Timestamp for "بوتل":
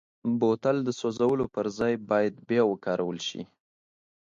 0.39-0.77